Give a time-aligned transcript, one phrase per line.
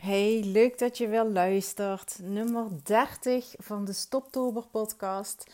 [0.00, 2.18] Hey, leuk dat je weer luistert.
[2.22, 5.52] Nummer 30 van de Stoptober podcast.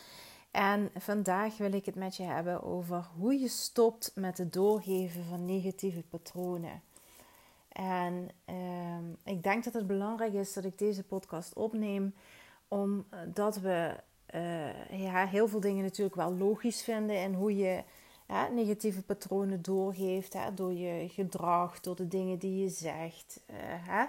[0.51, 5.23] En vandaag wil ik het met je hebben over hoe je stopt met het doorgeven
[5.25, 6.81] van negatieve patronen.
[7.69, 12.15] En ehm, ik denk dat het belangrijk is dat ik deze podcast opneem,
[12.67, 13.95] omdat we
[14.35, 17.83] uh, ja, heel veel dingen natuurlijk wel logisch vinden en hoe je
[18.51, 23.41] negatieve patronen doorgeeft hè, door je gedrag, door de dingen die je zegt.
[23.49, 24.05] Uh, hè.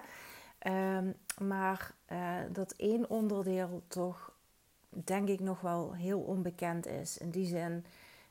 [0.68, 4.32] Um, maar uh, dat één onderdeel toch,
[4.88, 7.18] denk ik, nog wel heel onbekend is.
[7.18, 7.84] In die zin,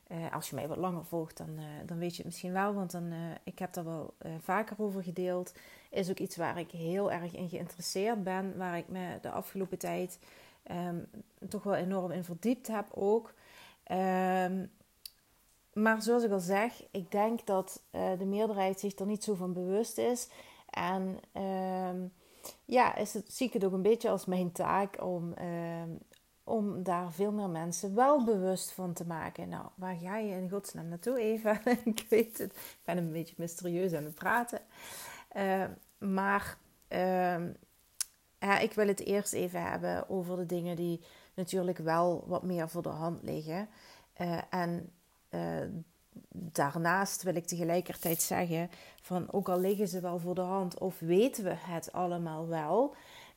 [0.08, 2.74] uh, als je mij wat langer volgt, dan, uh, dan weet je het misschien wel.
[2.74, 3.12] Want dan,
[3.44, 5.54] ik heb daar wel vaker over gedeeld.
[5.90, 8.56] Is ook iets waar ik heel erg in geïnteresseerd ben.
[8.56, 10.18] Waar ik me de afgelopen tijd
[10.70, 11.06] um,
[11.48, 13.34] toch wel enorm in verdiept heb ook.
[13.90, 14.70] Um,
[15.72, 19.52] maar zoals ik al zeg, ik denk dat de meerderheid zich er niet zo van
[19.52, 20.28] bewust is.
[20.70, 21.20] En
[22.64, 25.82] ja, is het, zie ik het ook een beetje als mijn taak om, uh,
[26.44, 29.48] om daar veel meer mensen wel bewust van te maken.
[29.48, 31.60] Nou, waar ga je in godsnaam naartoe, Eva?
[31.84, 34.60] ik weet het, ik ben een beetje mysterieus aan het praten.
[35.36, 35.64] Uh,
[35.98, 37.44] maar uh,
[38.38, 41.00] ja, ik wil het eerst even hebben over de dingen die
[41.34, 43.68] natuurlijk wel wat meer voor de hand liggen.
[44.20, 44.92] Uh, en
[45.30, 45.64] uh,
[46.30, 48.70] daarnaast wil ik tegelijkertijd zeggen
[49.02, 52.94] van ook al liggen ze wel voor de hand of weten we het allemaal wel,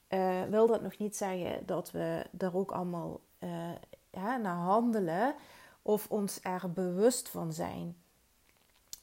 [0.10, 3.72] uh, wil dat nog niet zeggen dat we daar ook allemaal uh,
[4.12, 5.36] ja, naar handelen
[5.82, 7.96] of ons er bewust van zijn.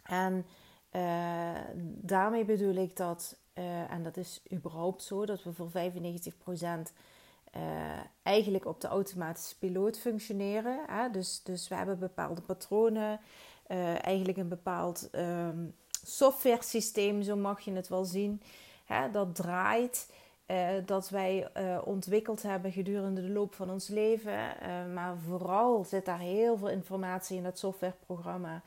[0.03, 0.47] En
[0.93, 3.37] uh, daarmee bedoel ik dat,
[3.89, 6.93] en dat is überhaupt zo, dat we voor 95%
[8.23, 10.85] eigenlijk op de automatische piloot functioneren.
[10.87, 11.11] Hè?
[11.11, 13.21] Dus, dus we hebben bepaalde patronen,
[13.69, 15.75] uh, eigenlijk een bepaald um,
[16.05, 18.43] software systeem, zo mag je het wel zien.
[18.85, 20.13] Hè, dat draait,
[20.47, 24.39] uh, dat wij uh, ontwikkeld hebben gedurende de loop van ons leven.
[24.95, 28.63] maar vooral zit daar heel veel informatie in dat softwareprogramma.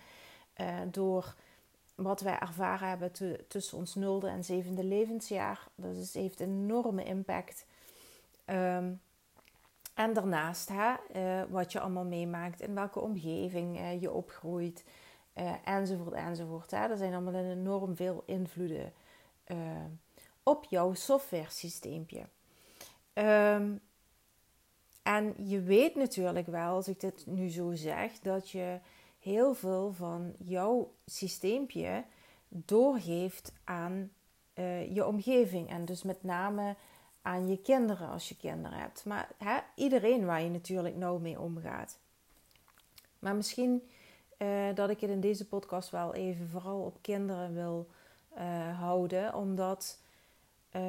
[0.92, 1.36] door
[1.96, 3.12] wat wij ervaren hebben
[3.48, 5.68] tussen ons nulde en zevende levensjaar.
[5.76, 7.66] Dus het heeft enorme impact.
[8.46, 9.02] Um,
[10.02, 14.84] en daarnaast hè, uh, wat je allemaal meemaakt, in welke omgeving uh, je opgroeit,
[15.36, 16.72] uh, enzovoort, enzovoort.
[16.72, 16.88] Hè.
[16.88, 18.94] Er zijn allemaal enorm veel invloeden
[20.44, 22.20] op jouw software systeempje.
[23.14, 23.82] Um,
[25.04, 28.80] en je weet natuurlijk wel, als ik dit nu zo zeg, dat je
[29.20, 32.04] heel veel van jouw systeempje
[32.48, 34.12] doorgeeft aan
[34.90, 35.70] je omgeving.
[35.70, 36.76] En dus met name
[37.22, 39.06] aan je kinderen als je kinderen hebt.
[39.06, 41.98] Maar hè, iedereen waar je natuurlijk nou mee omgaat.
[43.20, 43.90] Maar misschien
[44.38, 47.88] uh, dat ik het in deze podcast wel even vooral op kinderen wil
[48.38, 49.34] uh, houden.
[49.34, 50.00] Omdat
[50.76, 50.82] uh,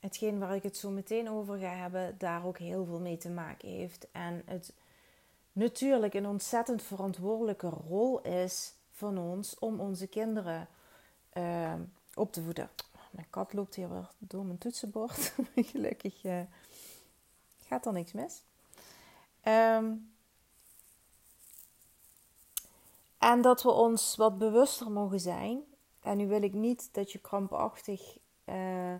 [0.00, 3.30] hetgeen waar ik het zo meteen over ga hebben, daar ook heel veel mee te
[3.30, 4.06] maken heeft.
[4.12, 4.72] En het
[5.52, 10.68] natuurlijk een ontzettend verantwoordelijke rol is van ons om onze kinderen
[11.30, 11.80] ehm,
[12.14, 12.68] op te voeden.
[13.18, 15.34] Mijn kat loopt hier weer door mijn toetsenbord.
[15.54, 16.40] Gelukkig uh,
[17.66, 18.42] gaat er niks mis.
[19.44, 20.12] Um,
[23.18, 25.62] en dat we ons wat bewuster mogen zijn.
[26.02, 28.94] En nu wil ik niet dat je krampachtig uh,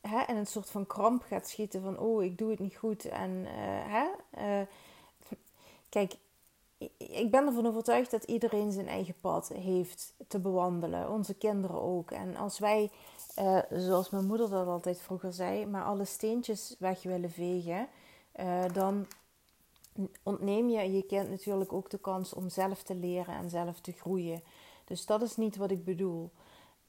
[0.00, 3.04] hè, in een soort van kramp gaat schieten van oh ik doe het niet goed.
[3.04, 4.64] En uh, hè,
[5.88, 6.16] kijk,
[6.98, 11.10] ik ben ervan overtuigd dat iedereen zijn eigen pad heeft te bewandelen.
[11.10, 12.10] Onze kinderen ook.
[12.10, 12.90] En als wij,
[13.38, 17.88] uh, zoals mijn moeder dat altijd vroeger zei, maar alle steentjes weg willen vegen,
[18.40, 19.06] uh, dan
[20.22, 23.92] ontneem je je kind natuurlijk ook de kans om zelf te leren en zelf te
[23.92, 24.42] groeien.
[24.84, 26.30] Dus dat is niet wat ik bedoel.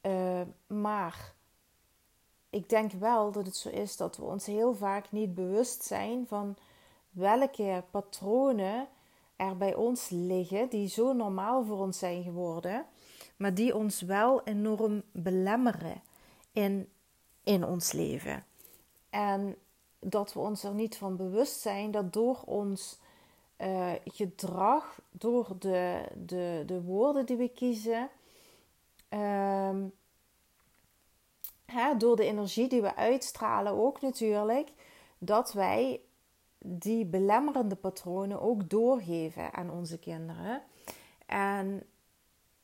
[0.01, 1.33] Uh, maar
[2.49, 6.27] ik denk wel dat het zo is dat we ons heel vaak niet bewust zijn
[6.27, 6.55] van
[7.09, 8.87] welke patronen
[9.39, 12.85] er bij ons liggen, die zo normaal voor ons zijn geworden,
[13.37, 16.01] maar die ons wel enorm belemmeren
[16.51, 16.89] in,
[17.43, 18.45] in ons leven.
[19.09, 19.55] En
[19.99, 22.99] dat we ons er niet van bewust zijn dat door ons
[23.57, 28.09] uh, gedrag, door de, de, de woorden die we kiezen,
[29.09, 29.75] uh,
[31.65, 34.69] hè, door de energie die we uitstralen ook natuurlijk,
[35.17, 36.01] dat wij
[36.59, 40.61] die belemmerende patronen ook doorgeven aan onze kinderen.
[41.25, 41.83] En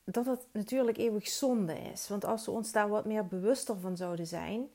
[0.04, 2.08] dat het natuurlijk eeuwig zonde is.
[2.08, 4.68] Want als we ons daar wat meer bewuster van zouden zijn.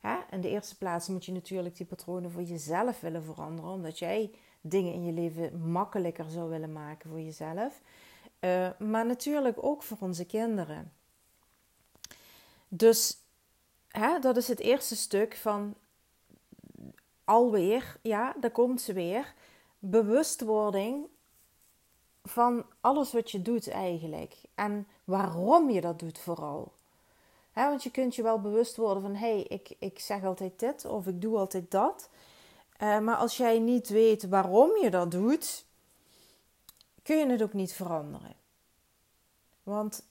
[0.00, 3.70] Hè, in de eerste plaats moet je natuurlijk die patronen voor jezelf willen veranderen.
[3.70, 4.30] Omdat jij
[4.60, 7.80] dingen in je leven makkelijker zou willen maken voor jezelf.
[8.40, 10.92] Uh, maar natuurlijk ook voor onze kinderen.
[12.68, 13.18] Dus
[13.88, 15.74] hè, dat is het eerste stuk van
[17.26, 19.34] alweer, ja, daar komt ze weer.
[19.78, 21.06] Bewustwording
[22.24, 24.34] van alles wat je doet eigenlijk.
[24.54, 26.72] En waarom je dat doet vooral.
[27.52, 29.14] want je kunt je wel bewust worden van...
[29.14, 32.08] hé, hey, ik, ik zeg altijd dit of ik doe altijd dat.
[32.82, 35.64] Uh, maar als jij niet weet waarom je dat doet...
[37.02, 38.34] kun je het ook niet veranderen.
[39.62, 40.02] Want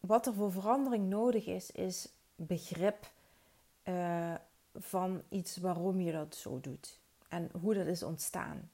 [0.00, 3.10] wat er voor verandering nodig is, is begrip
[3.84, 4.34] uh,
[4.80, 6.98] van iets waarom je dat zo doet.
[7.28, 8.70] En hoe dat is ontstaan.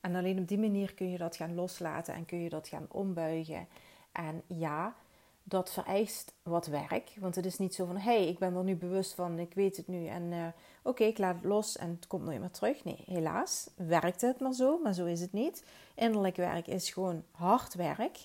[0.00, 2.86] En alleen op die manier kun je dat gaan loslaten en kun je dat gaan
[2.90, 3.68] ombuigen.
[4.12, 4.94] En ja,
[5.42, 7.12] dat vereist wat werk.
[7.18, 9.54] Want het is niet zo van: hé, hey, ik ben er nu bewust van, ik
[9.54, 10.06] weet het nu.
[10.06, 10.46] En uh,
[10.82, 12.84] oké, ik laat het los en het komt nooit meer terug.
[12.84, 15.64] Nee, helaas werkt het maar zo, maar zo is het niet.
[15.94, 18.18] Innerlijk werk is gewoon hard werk.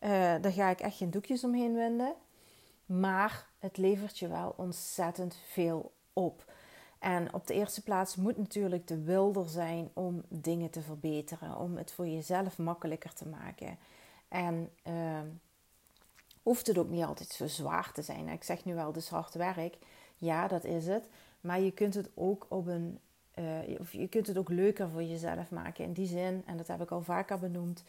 [0.00, 2.14] Uh, daar ga ik echt geen doekjes omheen winden.
[2.86, 6.52] Maar het levert je wel ontzettend veel op.
[7.04, 11.58] En op de eerste plaats moet natuurlijk de wil er zijn om dingen te verbeteren,
[11.58, 13.78] om het voor jezelf makkelijker te maken.
[14.28, 15.20] En uh,
[16.42, 18.28] hoeft het ook niet altijd zo zwaar te zijn.
[18.28, 19.76] Ik zeg nu wel, dus hard werk.
[20.16, 21.08] Ja, dat is het.
[21.40, 22.98] Maar je kunt het ook op een.
[23.38, 25.84] Uh, of je kunt het ook leuker voor jezelf maken.
[25.84, 27.84] In die zin, en dat heb ik al vaker benoemd,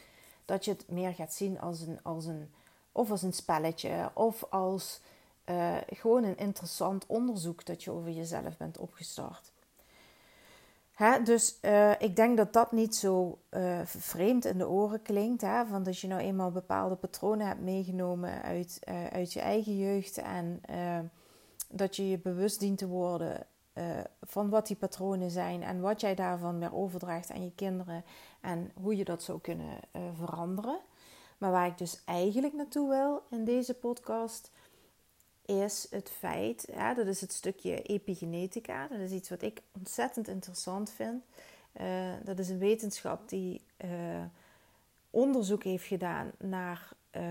[0.46, 2.52] dat je het meer gaat zien als een, als een,
[2.92, 5.02] of als een spelletje, of als
[5.50, 9.52] uh, gewoon een interessant onderzoek dat je over jezelf bent opgestart.
[10.92, 11.24] Hè?
[11.24, 15.42] Dus uh, ik denk dat dat niet zo uh, vreemd in de oren klinkt.
[15.42, 15.66] Hè?
[15.66, 18.80] Van dat je nou eenmaal bepaalde patronen hebt meegenomen uit,
[19.12, 20.18] uit je eigen jeugd.
[20.18, 20.62] En
[21.70, 23.48] dat je je bewust dient te worden
[24.22, 25.64] van wat die patronen zijn.
[25.64, 28.04] En wat jij daarvan weer overdraagt aan je kinderen.
[28.42, 29.80] En hoe je dat zou kunnen
[30.16, 30.80] veranderen.
[31.38, 34.52] Maar waar ik dus eigenlijk naartoe wil in deze podcast
[35.46, 38.88] is het feit, ja, dat is het stukje epigenetica.
[38.88, 41.24] Dat is iets wat ik ontzettend interessant vind.
[41.82, 44.24] Uh, dat is een wetenschap die uh,
[45.10, 47.24] onderzoek heeft gedaan naar uh,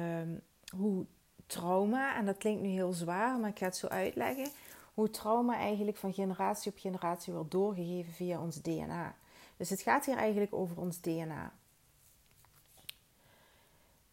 [0.76, 1.04] hoe
[1.46, 4.48] trauma, en dat klinkt nu heel zwaar, maar ik ga het zo uitleggen,
[4.94, 9.14] hoe trauma eigenlijk van generatie op generatie wordt doorgegeven via ons DNA.
[9.56, 11.52] Dus het gaat hier eigenlijk over ons DNA.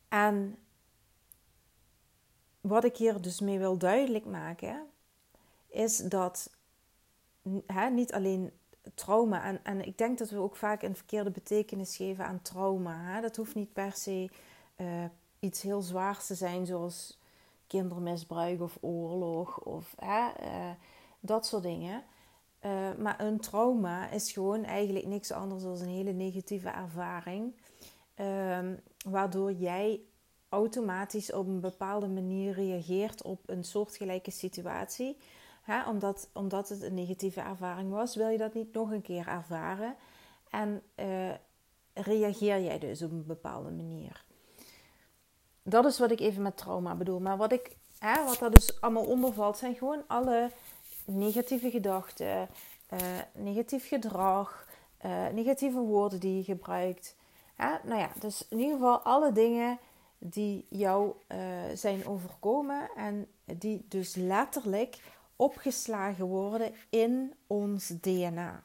[0.07, 0.57] En
[2.61, 4.87] wat ik hier dus mee wil duidelijk maken,
[5.67, 6.49] is dat
[7.65, 8.51] hè, niet alleen
[8.95, 13.13] trauma, en, en ik denk dat we ook vaak een verkeerde betekenis geven aan trauma.
[13.13, 13.21] Hè.
[13.21, 14.29] Dat hoeft niet per se
[14.77, 15.05] uh,
[15.39, 17.19] iets heel zwaars te zijn, zoals
[17.67, 20.71] kindermisbruik of oorlog of hè, uh,
[21.19, 22.03] dat soort dingen.
[22.65, 27.55] Uh, maar een trauma is gewoon eigenlijk niks anders dan een hele negatieve ervaring.
[28.15, 28.75] Ehm,
[29.05, 30.01] waardoor jij
[30.51, 35.18] automatisch op een bepaalde manier reageert op een soortgelijke situatie.
[35.88, 39.95] omdat, omdat het een negatieve ervaring was, wil je dat niet nog een keer ervaren.
[40.50, 41.31] En uh,
[41.94, 44.24] reageer jij dus op een bepaalde manier.
[45.63, 47.19] Dat is wat ik even met trauma bedoel.
[47.19, 50.51] Maar wat, ik, hè, wat er dus allemaal onder valt, zijn gewoon alle
[51.06, 52.50] negatieve gedachten,
[52.94, 53.00] uh,
[53.33, 54.68] negatief gedrag,
[55.06, 57.15] uh, negatieve woorden die je gebruikt.
[57.83, 59.80] nou ja, dus in ieder geval alle dingen
[60.23, 61.38] die jou uh,
[61.73, 64.97] zijn overkomen en die dus letterlijk
[65.35, 68.63] opgeslagen worden in ons DNA.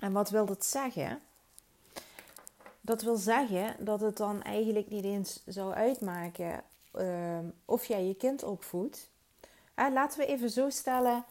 [0.00, 1.20] En wat wil dat zeggen?
[2.80, 6.62] Dat wil zeggen dat het dan eigenlijk niet eens zou uitmaken
[6.94, 9.08] uh, of jij je kind opvoedt.
[9.76, 11.24] Uh, laten we even zo stellen: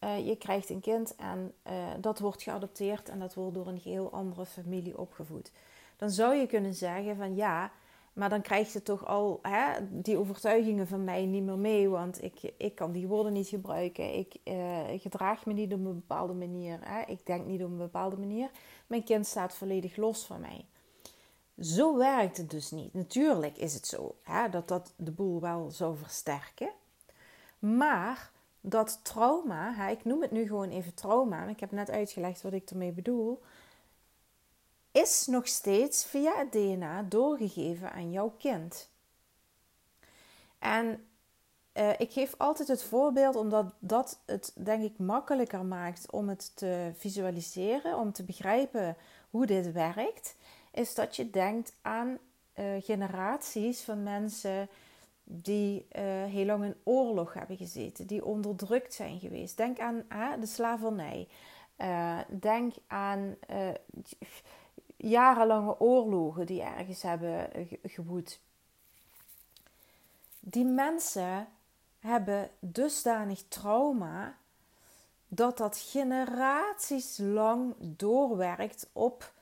[0.00, 1.54] uh, je krijgt een kind en
[2.00, 5.50] dat wordt geadopteerd en dat wordt door een heel andere familie opgevoed.
[5.96, 7.70] Dan zou je kunnen zeggen: van ja,
[8.18, 11.88] maar dan krijg je toch al hè, die overtuigingen van mij niet meer mee.
[11.88, 14.14] Want ik, ik kan die woorden niet gebruiken.
[14.14, 16.78] Ik uh, gedraag me niet op een bepaalde manier.
[16.80, 17.02] Hè.
[17.06, 18.50] Ik denk niet op een bepaalde manier.
[18.86, 20.66] Mijn kind staat volledig los van mij.
[21.60, 22.94] Zo werkt het dus niet.
[22.94, 26.70] Natuurlijk is het zo hè, dat dat de boel wel zou versterken.
[27.58, 31.48] Maar dat trauma, hè, ik noem het nu gewoon even trauma.
[31.48, 33.40] Ik heb net uitgelegd wat ik ermee bedoel
[34.92, 38.90] is nog steeds via het DNA doorgegeven aan jouw kind.
[40.58, 41.08] En
[41.78, 46.56] uh, ik geef altijd het voorbeeld omdat dat het denk ik makkelijker maakt om het
[46.56, 48.96] te visualiseren, om te begrijpen
[49.30, 50.36] hoe dit werkt,
[50.72, 52.18] is dat je denkt aan
[52.54, 54.68] uh, generaties van mensen
[55.24, 59.56] die uh, heel lang in oorlog hebben gezeten, die onderdrukt zijn geweest.
[59.56, 60.04] Denk aan
[60.40, 61.28] de slavernij.
[62.28, 63.36] denk aan
[64.98, 67.50] jarenlange oorlogen die ergens hebben
[67.82, 68.40] gewoed.
[70.40, 71.48] Die mensen,
[71.98, 74.36] hebben dusdanig trauma
[75.28, 79.32] dat dat generaties lang doorwerkt op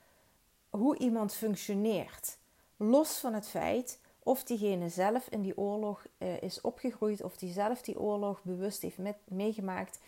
[0.70, 2.38] hoe iemand functioneert.
[2.76, 7.52] Los van het feit of diegene zelf in die oorlog uh, is opgegroeid, of die
[7.52, 9.98] zelf die oorlog bewust heeft met, meegemaakt.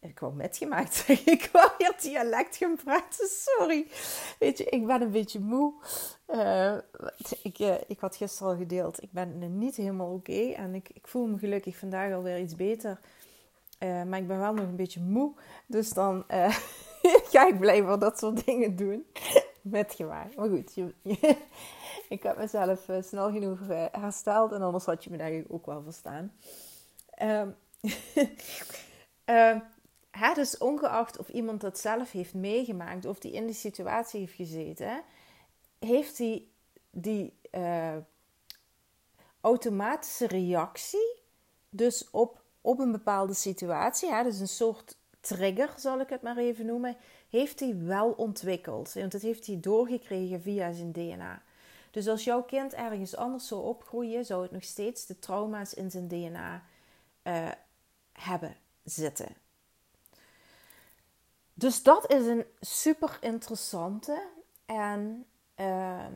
[0.00, 3.86] Ik wou metgemaakt zeggen, ik wou hier dialect gaan praten, sorry.
[4.38, 5.72] Weet je, ik ben een beetje moe.
[6.26, 6.76] Uh,
[7.42, 11.08] ik, uh, ik had gisteren al gedeeld, ik ben niet helemaal oké en ik, ik
[11.08, 13.00] voel me gelukkig vandaag alweer iets beter.
[13.78, 15.34] maar ik ben wel nog een beetje moe,
[15.66, 16.24] dus dan
[17.32, 19.06] ga ik blijven dat soort dingen doen.
[19.62, 20.36] Metgemaakt.
[20.36, 20.76] Maar goed,
[22.08, 23.58] ik heb mezelf snel genoeg
[23.92, 26.32] hersteld en anders had je me ik ook wel verstaan.
[27.22, 27.56] Um,
[29.26, 29.56] uh,
[30.18, 34.34] hè, dus ongeacht of iemand dat zelf heeft meegemaakt of die in die situatie heeft
[34.34, 35.02] gezeten,
[35.78, 36.50] heeft die,
[36.90, 37.32] die
[39.40, 41.16] automatische reactie
[41.70, 46.36] dus op, op een bepaalde situatie, hè, dus een soort trigger zal ik het maar
[46.36, 46.96] even noemen,
[47.28, 48.92] heeft hij wel ontwikkeld.
[48.92, 51.42] Want dat heeft hij doorgekregen via zijn DNA.
[51.90, 55.90] Dus als jouw kind ergens anders zou opgroeien, zou het nog steeds de trauma's in
[55.90, 56.62] zijn DNA
[57.22, 57.48] uh,
[58.12, 59.28] hebben zitten.
[61.58, 64.26] Dus dat is een super interessante
[64.66, 66.06] en uh,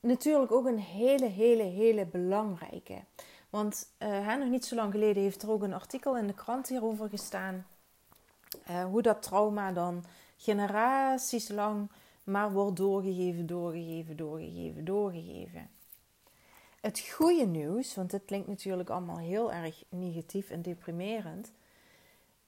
[0.00, 3.04] natuurlijk ook een hele, hele, hele belangrijke.
[3.48, 6.68] Want uh, nog niet zo lang geleden heeft er ook een artikel in de krant
[6.68, 7.66] hierover gestaan.
[8.70, 10.04] Uh, hoe dat trauma dan
[10.36, 11.90] generaties lang
[12.24, 15.70] maar wordt doorgegeven, doorgegeven, doorgegeven, doorgegeven.
[16.80, 21.52] Het goede nieuws, want dit klinkt natuurlijk allemaal heel erg negatief en deprimerend.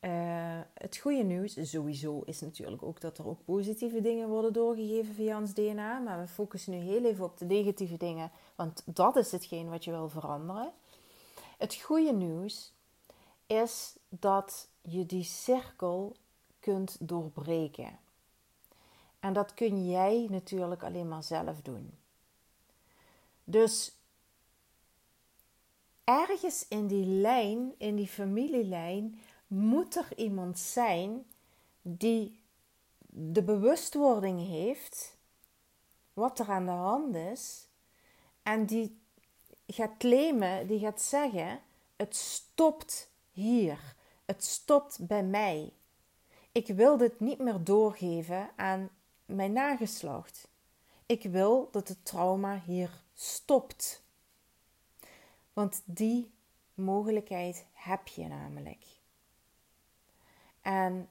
[0.04, 5.14] Uh, het goede nieuws sowieso is natuurlijk ook dat er ook positieve dingen worden doorgegeven
[5.14, 5.99] via ons DNA.
[5.99, 9.85] Maar we focussen nu heel even op de negatieve dingen, want dat is hetgeen wat
[9.85, 10.73] je wil veranderen.
[11.59, 12.73] Het goede nieuws
[13.47, 16.16] is dat je die cirkel
[16.61, 17.99] kunt doorbreken.
[19.21, 21.99] En dat kun jij natuurlijk alleen maar zelf doen.
[23.44, 23.92] Dus
[26.04, 29.21] ergens in die lijn, in die familielijn,
[29.52, 31.25] moet er iemand zijn
[31.82, 32.40] die
[33.06, 35.16] de bewustwording heeft
[36.12, 37.66] wat er aan de hand is
[38.42, 39.00] en die
[39.66, 41.61] gaat claimen, die gaat zeggen:
[41.97, 43.94] het stopt hier,
[44.25, 45.73] het stopt bij mij.
[46.52, 48.90] Ik wil dit niet meer doorgeven aan
[49.25, 50.49] mijn nageslacht.
[51.06, 54.02] Ik wil dat het trauma hier stopt.
[55.52, 56.30] Want die
[56.75, 59.01] mogelijkheid heb je namelijk.
[60.62, 61.09] En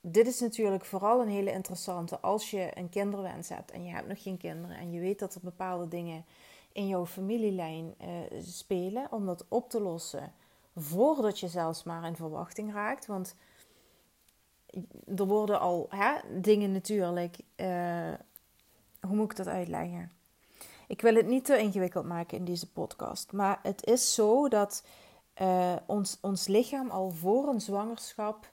[0.00, 4.08] dit is natuurlijk vooral een hele interessante als je een kinderwens hebt en je hebt
[4.08, 6.24] nog geen kinderen en je weet dat er bepaalde dingen
[6.72, 10.32] in jouw familielijn uh, spelen om dat op te lossen
[10.76, 13.06] voordat je zelfs maar in verwachting raakt.
[13.06, 13.34] Want
[15.16, 17.36] er worden al hè, dingen natuurlijk.
[17.56, 18.12] Uh,
[19.00, 20.12] hoe moet ik dat uitleggen?
[20.88, 23.32] Ik wil het niet te ingewikkeld maken in deze podcast.
[23.32, 24.84] Maar het is zo dat
[25.40, 28.52] uh, ons, ons lichaam al voor een zwangerschap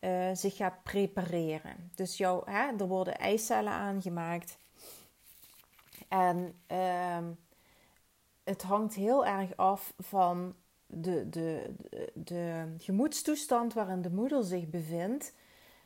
[0.00, 1.90] uh, zich gaat prepareren.
[1.94, 4.58] Dus jou, hè, er worden eicellen aangemaakt.
[6.08, 7.26] En uh,
[8.44, 10.54] het hangt heel erg af van
[10.86, 11.74] de, de,
[12.14, 15.34] de, gemoedstoestand waarin de moeder zich bevindt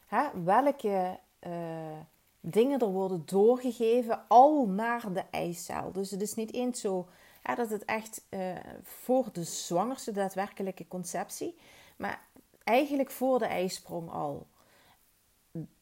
[0.07, 1.99] hè, welke uh,
[2.41, 5.93] dingen er worden doorgegeven al naar de eicel.
[5.93, 7.09] Dus het is niet eens zo
[7.43, 11.59] hè, dat het echt uh, voor de zwangerste daadwerkelijke conceptie,
[11.97, 12.27] maar
[12.65, 14.47] eigenlijk voor de ijsprong al.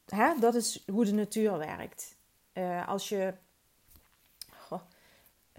[0.05, 2.15] Hè, dat is hoe de natuur werkt.
[2.53, 3.33] Uh, als je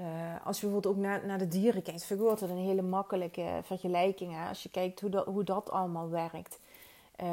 [0.01, 2.83] uh, als je bijvoorbeeld ook naar, naar de dieren kijkt, vind ik dat een hele
[2.83, 4.33] makkelijke vergelijking.
[4.35, 4.49] Hè?
[4.49, 6.59] Als je kijkt hoe dat, hoe dat allemaal werkt.
[7.23, 7.29] Uh,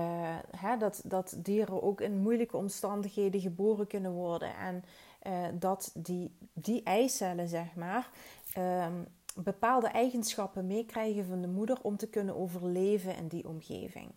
[0.58, 4.56] hè, dat, dat dieren ook in moeilijke omstandigheden geboren kunnen worden.
[4.56, 4.84] En
[5.28, 8.10] uh, dat die, die eicellen, zeg maar,
[8.58, 14.12] um, bepaalde eigenschappen meekrijgen van de moeder om te kunnen overleven in die omgeving.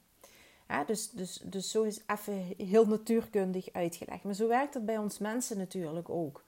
[0.87, 4.25] Dus, dus, dus zo is even heel natuurkundig uitgelegd.
[4.25, 6.45] Maar zo werkt het bij ons mensen natuurlijk ook.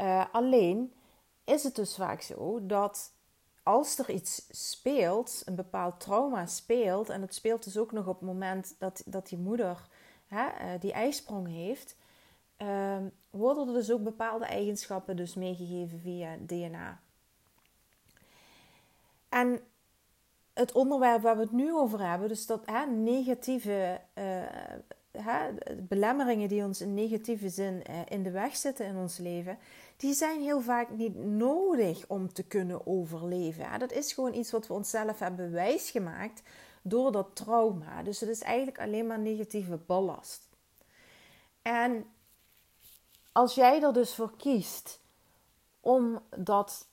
[0.00, 0.92] Uh, alleen
[1.44, 3.12] is het dus vaak zo dat
[3.64, 8.18] als er iets speelt, een bepaald trauma speelt, en het speelt dus ook nog op
[8.18, 9.88] het moment dat, dat die moeder
[10.26, 11.96] hè, eh, die ijsprong heeft,
[12.58, 12.96] uh,
[13.30, 17.00] worden er dus ook bepaalde eigenschappen dus meegegeven via DNA.
[19.28, 19.60] En
[20.52, 24.42] het onderwerp waar we het nu over hebben, dus dat hè, negatieve uh,
[25.10, 29.58] hè, belemmeringen die ons in negatieve zin uh, in de weg zitten in ons leven,
[29.96, 33.78] die zijn heel vaak niet nodig om te kunnen overleven.
[33.78, 36.42] Dat is gewoon iets wat we onszelf hebben wijsgemaakt
[36.82, 38.02] door dat trauma.
[38.02, 40.48] Dus het is eigenlijk alleen maar negatieve ballast.
[41.62, 42.06] En
[43.32, 45.00] als jij er dus voor kiest
[45.80, 46.86] om dat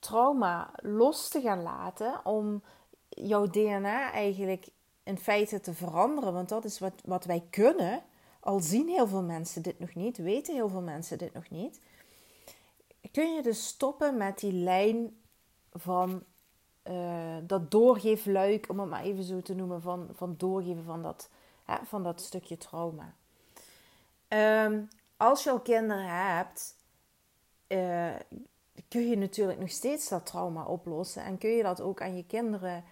[0.00, 2.62] trauma los te gaan laten, om
[3.08, 4.68] jouw DNA eigenlijk
[5.02, 8.02] in feite te veranderen, want dat is wat, wat wij kunnen,
[8.40, 11.80] al zien heel veel mensen dit nog niet, weten heel veel mensen dit nog niet,
[13.12, 15.20] kun je dus stoppen met die lijn
[15.72, 16.22] van
[16.84, 21.30] uh, dat doorgeefluik, om het maar even zo te noemen, van, van doorgeven van dat,
[21.64, 23.14] hè, van dat stukje trauma.
[24.64, 26.76] Um, als je al kinderen hebt,
[27.68, 28.14] uh,
[28.88, 31.24] kun je natuurlijk nog steeds dat trauma oplossen.
[31.24, 32.84] En kun je dat ook aan je kinderen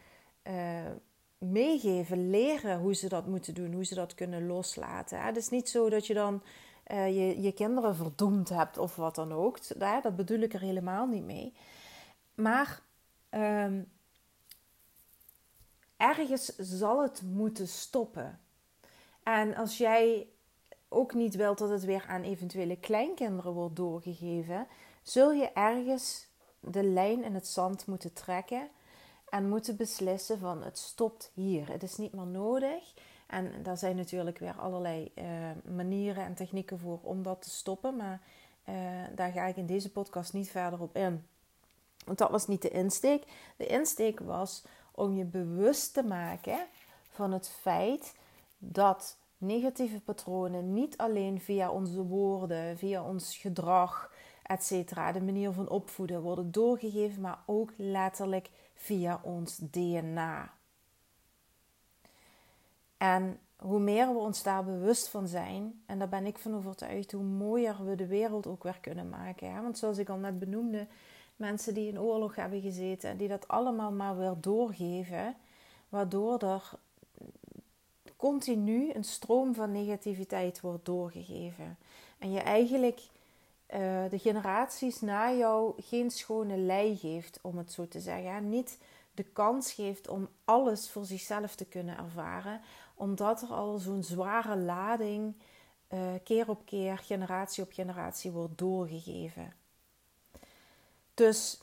[0.43, 0.91] uh,
[1.39, 5.21] meegeven, leren hoe ze dat moeten doen, hoe ze dat kunnen loslaten.
[5.21, 6.43] Het is niet zo dat je dan
[6.93, 9.59] uh, je, je kinderen verdoemd hebt of wat dan ook.
[9.79, 11.55] Dat bedoel ik er helemaal niet mee.
[12.35, 12.83] Maar
[13.31, 13.93] um,
[15.97, 18.41] ergens zal het moeten stoppen.
[19.23, 20.29] En als jij
[20.89, 24.67] ook niet wilt dat het weer aan eventuele kleinkinderen wordt doorgegeven,
[25.03, 26.27] zul je ergens
[26.61, 28.69] de lijn in het zand moeten trekken
[29.29, 31.71] en moeten beslissen van het stopt hier.
[31.71, 32.95] Het is niet meer nodig.
[33.29, 35.25] En daar zijn natuurlijk weer allerlei uh,
[35.75, 37.97] manieren en technieken voor om dat te stoppen.
[37.97, 38.21] Maar
[38.69, 38.75] uh,
[39.15, 41.27] daar ga ik in deze podcast niet verder op in.
[42.05, 43.25] Want dat was niet de insteek.
[43.57, 46.59] De insteek was om je bewust te maken
[47.09, 48.15] van het feit
[48.59, 54.71] dat negatieve patronen niet alleen via onze woorden, via ons gedrag, etc.,
[55.13, 60.53] de manier van opvoeden worden doorgegeven, maar ook letterlijk via ons DNA.
[62.99, 67.13] En hoe meer we ons daar bewust van zijn, en daar ben ik van overtuigd,
[67.13, 69.63] hoe mooier we de wereld ook weer kunnen maken.
[69.63, 70.87] Want zoals ik al net benoemde,
[71.37, 75.37] mensen die in oorlog hebben gezeten, die dat allemaal maar weer doorgeven,
[75.89, 76.73] waardoor er
[78.17, 81.79] continu een stroom van negativiteit wordt doorgegeven.
[82.19, 83.01] En je eigenlijk
[83.75, 83.79] uh,
[84.11, 88.49] de generaties na jou geen schone lei geeft, om het zo te zeggen.
[88.49, 88.79] Niet
[89.15, 92.61] de kans geeft om alles voor zichzelf te kunnen ervaren,
[92.99, 95.35] omdat er al zo'n zware lading
[95.89, 99.53] uh, keer op keer, generatie op generatie wordt doorgegeven.
[101.15, 101.61] Dus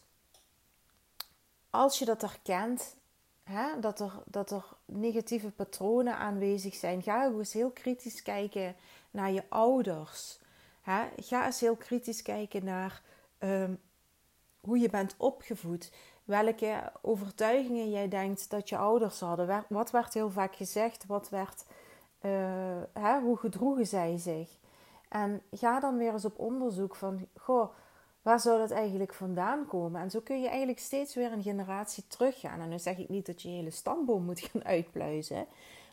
[1.70, 2.96] als je dat herkent,
[3.44, 8.76] hè, dat, er, dat er negatieve patronen aanwezig zijn, ga eens heel kritisch kijken
[9.12, 10.40] naar je ouders.
[10.82, 11.04] Hè.
[11.18, 13.02] Ga eens heel kritisch kijken naar
[13.40, 13.82] um,
[14.66, 15.92] hoe je bent opgevoed.
[16.24, 19.66] Welke overtuigingen jij denkt dat je ouders hadden.
[19.70, 21.06] Wat werd heel vaak gezegd?
[21.06, 21.66] Wat werd,
[22.22, 22.32] uh,
[22.94, 24.50] hè, hoe gedroegen zij zich?
[25.10, 27.70] En ga dan weer eens op onderzoek van, goh,
[28.22, 30.02] waar zou dat eigenlijk vandaan komen?
[30.02, 32.60] En zo kun je eigenlijk steeds weer een generatie teruggaan.
[32.60, 35.46] En nu zeg ik niet dat je je hele stamboom moet gaan uitpluizen.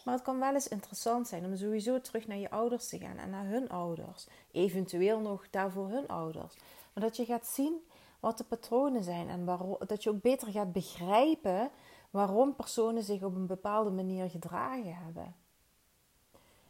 [0.04, 3.16] Maar het kan wel eens interessant zijn om sowieso terug naar je ouders te gaan
[3.16, 4.26] en naar hun ouders.
[4.52, 6.56] Eventueel nog daarvoor hun ouders.
[6.92, 7.82] Maar dat je gaat zien
[8.22, 9.44] wat de patronen zijn en
[9.86, 11.70] dat je ook beter gaat begrijpen
[12.10, 15.34] waarom personen zich op een bepaalde manier gedragen hebben.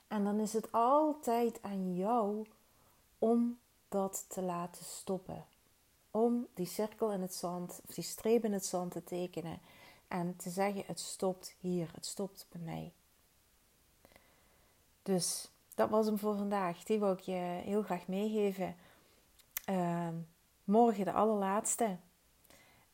[0.08, 2.46] En dan is het altijd aan jou
[3.18, 5.44] om dat te laten stoppen
[6.10, 9.60] om die cirkel in het zand, of die streep in het zand te tekenen
[10.08, 12.92] en te zeggen: het stopt hier, het stopt bij mij.
[15.02, 16.84] Dus dat was hem voor vandaag.
[16.84, 18.76] Die wil ik je heel graag meegeven.
[19.70, 20.08] Uh,
[20.72, 21.98] morgen de allerlaatste.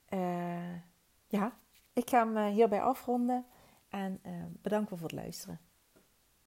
[0.09, 0.75] Uh,
[1.27, 1.59] ja,
[1.93, 3.47] ik ga hem eh, hierbij afronden
[3.89, 5.61] en uh, bedankt voor het luisteren.